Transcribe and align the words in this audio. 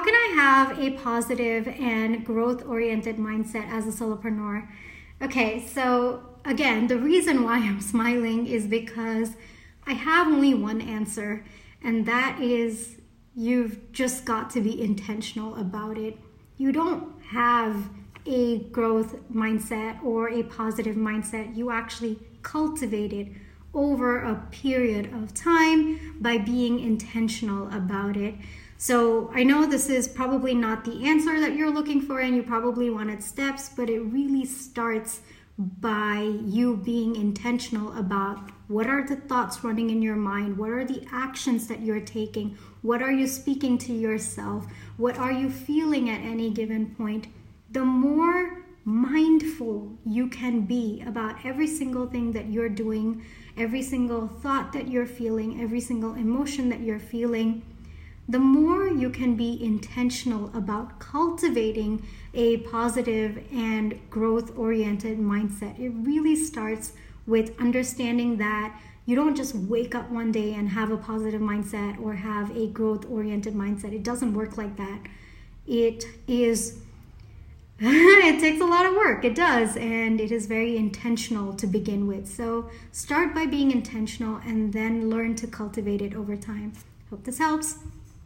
how 0.00 0.06
can 0.06 0.14
I 0.14 0.32
have 0.34 0.78
a 0.78 0.90
positive 0.92 1.68
and 1.68 2.24
growth 2.24 2.64
oriented 2.64 3.18
mindset 3.18 3.70
as 3.70 3.86
a 3.86 3.90
solopreneur? 3.90 4.66
Okay, 5.20 5.66
so 5.66 6.22
again, 6.42 6.86
the 6.86 6.96
reason 6.96 7.44
why 7.44 7.58
I'm 7.58 7.80
smiling 7.92 8.46
is 8.46 8.66
because 8.66 9.32
I 9.86 9.92
have 9.92 10.28
only 10.28 10.54
one 10.54 10.80
answer, 10.80 11.44
and 11.84 12.06
that 12.06 12.40
is 12.40 12.96
you've 13.36 13.92
just 13.92 14.24
got 14.24 14.48
to 14.52 14.62
be 14.62 14.80
intentional 14.80 15.54
about 15.56 15.98
it. 15.98 16.16
You 16.56 16.72
don't 16.72 17.20
have 17.24 17.90
a 18.24 18.60
growth 18.70 19.16
mindset 19.30 20.02
or 20.02 20.30
a 20.30 20.44
positive 20.44 20.96
mindset, 20.96 21.54
you 21.54 21.70
actually 21.70 22.18
cultivate 22.40 23.12
it 23.12 23.28
over 23.72 24.20
a 24.20 24.34
period 24.50 25.12
of 25.12 25.32
time 25.34 26.16
by 26.20 26.38
being 26.38 26.80
intentional 26.80 27.68
about 27.68 28.16
it. 28.16 28.34
So, 28.76 29.30
I 29.34 29.44
know 29.44 29.66
this 29.66 29.90
is 29.90 30.08
probably 30.08 30.54
not 30.54 30.84
the 30.84 31.04
answer 31.06 31.38
that 31.38 31.54
you're 31.54 31.70
looking 31.70 32.00
for, 32.00 32.20
and 32.20 32.34
you 32.34 32.42
probably 32.42 32.88
wanted 32.88 33.22
steps, 33.22 33.68
but 33.68 33.90
it 33.90 34.00
really 34.00 34.46
starts 34.46 35.20
by 35.58 36.22
you 36.46 36.76
being 36.78 37.14
intentional 37.14 37.96
about 37.98 38.50
what 38.68 38.86
are 38.86 39.06
the 39.06 39.16
thoughts 39.16 39.62
running 39.62 39.90
in 39.90 40.00
your 40.00 40.16
mind, 40.16 40.56
what 40.56 40.70
are 40.70 40.84
the 40.86 41.04
actions 41.12 41.66
that 41.66 41.80
you're 41.82 42.00
taking, 42.00 42.56
what 42.80 43.02
are 43.02 43.12
you 43.12 43.26
speaking 43.26 43.76
to 43.76 43.92
yourself, 43.92 44.64
what 44.96 45.18
are 45.18 45.32
you 45.32 45.50
feeling 45.50 46.08
at 46.08 46.22
any 46.22 46.50
given 46.50 46.94
point. 46.94 47.26
The 47.72 47.84
more 47.84 48.62
mindful 48.84 49.29
you 50.06 50.28
can 50.28 50.62
be 50.62 51.02
about 51.06 51.44
every 51.44 51.66
single 51.66 52.06
thing 52.06 52.32
that 52.32 52.48
you're 52.48 52.68
doing, 52.68 53.22
every 53.56 53.82
single 53.82 54.28
thought 54.28 54.72
that 54.72 54.88
you're 54.88 55.06
feeling, 55.06 55.60
every 55.60 55.80
single 55.80 56.14
emotion 56.14 56.68
that 56.70 56.80
you're 56.80 56.98
feeling, 56.98 57.62
the 58.28 58.38
more 58.38 58.86
you 58.86 59.10
can 59.10 59.34
be 59.34 59.62
intentional 59.62 60.50
about 60.56 60.98
cultivating 61.00 62.06
a 62.32 62.58
positive 62.58 63.42
and 63.52 63.98
growth 64.08 64.56
oriented 64.56 65.18
mindset. 65.18 65.78
It 65.78 65.90
really 65.90 66.36
starts 66.36 66.92
with 67.26 67.58
understanding 67.60 68.36
that 68.38 68.80
you 69.06 69.16
don't 69.16 69.36
just 69.36 69.54
wake 69.54 69.94
up 69.94 70.08
one 70.10 70.30
day 70.30 70.54
and 70.54 70.68
have 70.68 70.92
a 70.92 70.96
positive 70.96 71.40
mindset 71.40 72.00
or 72.00 72.14
have 72.14 72.56
a 72.56 72.68
growth 72.68 73.10
oriented 73.10 73.54
mindset. 73.54 73.92
It 73.92 74.04
doesn't 74.04 74.34
work 74.34 74.56
like 74.56 74.76
that. 74.76 75.00
It 75.66 76.04
is 76.28 76.82
it 77.82 78.40
takes 78.40 78.60
a 78.60 78.66
lot 78.66 78.84
of 78.84 78.92
work. 78.94 79.24
It 79.24 79.34
does. 79.34 79.74
And 79.78 80.20
it 80.20 80.30
is 80.30 80.44
very 80.44 80.76
intentional 80.76 81.54
to 81.54 81.66
begin 81.66 82.06
with. 82.06 82.28
So 82.28 82.68
start 82.92 83.34
by 83.34 83.46
being 83.46 83.70
intentional 83.70 84.36
and 84.44 84.70
then 84.70 85.08
learn 85.08 85.34
to 85.36 85.46
cultivate 85.46 86.02
it 86.02 86.14
over 86.14 86.36
time. 86.36 86.74
Hope 87.08 87.24
this 87.24 87.38
helps. 87.38 87.78